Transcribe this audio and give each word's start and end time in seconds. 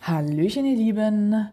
Hallöchen, 0.00 0.64
ihr 0.64 0.76
Lieben. 0.76 1.48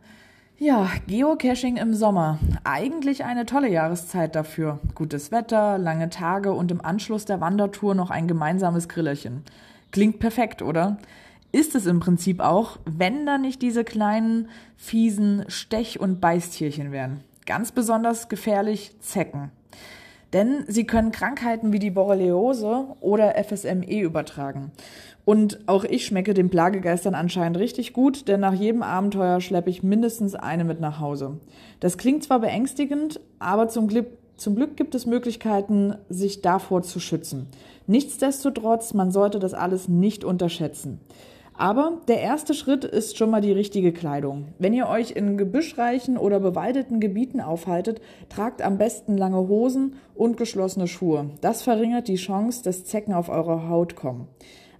Ja, 0.57 0.89
Geocaching 1.07 1.77
im 1.77 1.93
Sommer. 1.93 2.39
Eigentlich 2.63 3.25
eine 3.25 3.45
tolle 3.45 3.69
Jahreszeit 3.69 4.35
dafür. 4.35 4.79
Gutes 4.93 5.31
Wetter, 5.31 5.77
lange 5.77 6.09
Tage 6.09 6.53
und 6.53 6.71
im 6.71 6.79
Anschluss 6.79 7.25
der 7.25 7.41
Wandertour 7.41 7.95
noch 7.95 8.11
ein 8.11 8.27
gemeinsames 8.27 8.87
Grillerchen. 8.87 9.43
Klingt 9.91 10.19
perfekt, 10.19 10.61
oder? 10.61 10.97
Ist 11.51 11.75
es 11.75 11.85
im 11.85 11.99
Prinzip 11.99 12.39
auch, 12.39 12.77
wenn 12.85 13.25
da 13.25 13.37
nicht 13.37 13.61
diese 13.61 13.83
kleinen, 13.83 14.49
fiesen 14.77 15.45
Stech- 15.47 15.99
und 15.99 16.21
Beißtierchen 16.21 16.91
wären. 16.91 17.21
Ganz 17.45 17.71
besonders 17.71 18.29
gefährlich 18.29 18.99
Zecken. 19.01 19.51
Denn 20.35 20.65
sie 20.67 20.83
können 20.83 21.13
Krankheiten 21.13 21.71
wie 21.71 21.79
die 21.79 21.91
Borreliose 21.91 22.87
oder 22.99 23.41
FSME 23.41 24.01
übertragen. 24.01 24.73
Und 25.23 25.61
auch 25.65 25.85
ich 25.85 26.05
schmecke 26.05 26.33
den 26.33 26.49
Plagegeistern 26.49 27.15
anscheinend 27.15 27.57
richtig 27.57 27.93
gut, 27.93 28.27
denn 28.27 28.41
nach 28.41 28.51
jedem 28.51 28.83
Abenteuer 28.83 29.39
schleppe 29.39 29.69
ich 29.69 29.81
mindestens 29.81 30.35
eine 30.35 30.65
mit 30.65 30.81
nach 30.81 30.99
Hause. 30.99 31.39
Das 31.79 31.97
klingt 31.97 32.25
zwar 32.25 32.41
beängstigend, 32.41 33.21
aber 33.39 33.69
zum 33.69 33.87
Glück, 33.87 34.07
zum 34.35 34.57
Glück 34.57 34.75
gibt 34.75 34.93
es 34.93 35.05
Möglichkeiten, 35.05 35.95
sich 36.09 36.41
davor 36.41 36.83
zu 36.83 36.99
schützen. 36.99 37.47
Nichtsdestotrotz, 37.87 38.93
man 38.93 39.11
sollte 39.11 39.39
das 39.39 39.53
alles 39.53 39.87
nicht 39.87 40.25
unterschätzen. 40.25 40.99
Aber 41.57 42.01
der 42.09 42.19
erste 42.19 42.53
Schritt 42.53 42.83
ist 42.83 43.17
schon 43.17 43.29
mal 43.29 43.39
die 43.39 43.53
richtige 43.53 43.93
Kleidung. 43.93 44.49
Wenn 44.59 44.73
ihr 44.73 44.89
euch 44.89 45.11
in 45.11 45.37
gebüschreichen 45.37 46.17
oder 46.17 46.41
bewaldeten 46.41 46.99
Gebieten 46.99 47.39
aufhaltet, 47.39 48.01
tragt 48.27 48.61
am 48.61 48.77
besten 48.77 49.17
lange 49.17 49.47
Hosen 49.47 49.95
und 50.15 50.35
geschlossene 50.35 50.87
Schuhe. 50.87 51.29
Das 51.39 51.61
verringert 51.61 52.09
die 52.09 52.15
Chance, 52.15 52.61
dass 52.63 52.83
Zecken 52.83 53.13
auf 53.13 53.29
eure 53.29 53.69
Haut 53.69 53.95
kommen. 53.95 54.27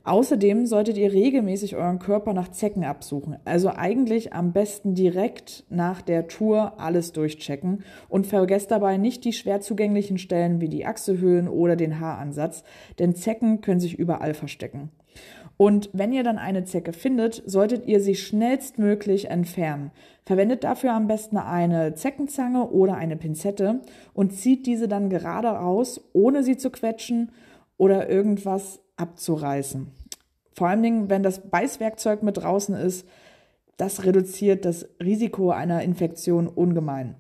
Außerdem 0.06 0.68
solltet 0.68 0.98
ihr 0.98 1.12
regelmäßig 1.12 1.76
euren 1.76 1.98
Körper 1.98 2.34
nach 2.34 2.50
Zecken 2.52 2.84
absuchen. 2.84 3.38
Also 3.44 3.70
eigentlich 3.70 4.34
am 4.34 4.54
besten 4.54 4.94
direkt 4.94 5.66
nach 5.70 6.04
der 6.04 6.28
Tour 6.28 6.80
alles 6.80 7.12
durchchecken 7.12 7.84
und 8.08 8.28
vergesst 8.28 8.70
dabei 8.70 8.98
nicht 8.98 9.26
die 9.26 9.34
schwer 9.34 9.62
zugänglichen 9.62 10.20
Stellen 10.20 10.62
wie 10.62 10.70
die 10.70 10.86
Achselhöhlen 10.86 11.48
oder 11.48 11.76
den 11.76 12.00
Haaransatz, 12.00 12.64
denn 13.00 13.16
Zecken 13.16 13.62
können 13.62 13.80
sich 13.80 13.98
überall 13.98 14.36
verstecken. 14.36 14.92
Und 15.58 15.90
wenn 15.94 16.14
ihr 16.14 16.24
dann 16.24 16.38
eine 16.38 16.66
Zecke 16.66 16.94
findet, 16.94 17.42
solltet 17.48 17.88
ihr 17.88 18.00
sie 18.00 18.16
schnellstmöglich 18.16 19.32
entfernen. 19.32 19.90
Verwendet 20.24 20.64
dafür 20.64 20.94
am 20.94 21.08
besten 21.08 21.38
eine 21.38 21.96
Zeckenzange 21.96 22.70
oder 22.70 22.96
eine 22.96 23.16
Pinzette 23.16 23.80
und 24.14 24.34
zieht 24.34 24.68
diese 24.68 24.88
dann 24.88 25.10
gerade 25.10 25.48
raus, 25.48 26.10
ohne 26.14 26.44
sie 26.44 26.58
zu 26.58 26.70
quetschen 26.70 27.32
oder 27.78 28.10
irgendwas 28.10 28.85
abzureißen. 28.98 29.92
Vor 30.54 30.68
allen 30.68 30.84
Dingen, 30.84 31.10
wenn 31.10 31.24
das 31.24 31.50
Beißwerkzeug 31.50 32.24
mit 32.24 32.38
draußen 32.38 32.76
ist, 32.76 33.08
das 33.78 34.06
reduziert 34.06 34.64
das 34.64 34.88
Risiko 35.04 35.52
einer 35.52 35.82
Infektion 35.84 36.48
ungemein. 36.48 37.16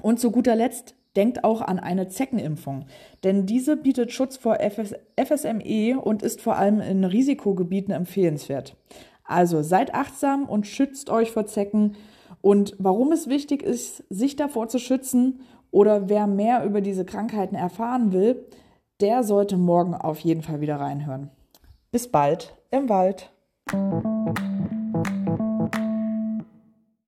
Und 0.00 0.20
zu 0.20 0.30
guter 0.30 0.54
Letzt 0.54 0.94
denkt 1.16 1.44
auch 1.44 1.60
an 1.60 1.78
eine 1.78 2.08
Zeckenimpfung, 2.08 2.86
denn 3.24 3.46
diese 3.46 3.76
bietet 3.76 4.12
Schutz 4.12 4.36
vor 4.36 4.60
FS 4.60 4.94
FSME 5.16 6.00
und 6.00 6.22
ist 6.22 6.40
vor 6.40 6.56
allem 6.56 6.80
in 6.80 7.04
Risikogebieten 7.04 7.92
empfehlenswert. 7.92 8.76
Also 9.24 9.62
seid 9.62 9.94
achtsam 9.94 10.48
und 10.48 10.66
schützt 10.66 11.10
euch 11.10 11.30
vor 11.30 11.46
Zecken. 11.46 11.96
Und 12.40 12.74
warum 12.78 13.12
es 13.12 13.28
wichtig 13.28 13.62
ist, 13.62 14.04
sich 14.08 14.36
davor 14.36 14.68
zu 14.68 14.78
schützen 14.78 15.40
oder 15.70 16.08
wer 16.08 16.26
mehr 16.26 16.64
über 16.64 16.80
diese 16.80 17.04
Krankheiten 17.04 17.54
erfahren 17.54 18.12
will, 18.12 18.46
der 19.02 19.24
sollte 19.24 19.56
morgen 19.56 19.94
auf 19.94 20.20
jeden 20.20 20.42
Fall 20.42 20.60
wieder 20.60 20.76
reinhören. 20.76 21.30
Bis 21.90 22.10
bald 22.10 22.56
im 22.70 22.88
Wald. 22.88 23.30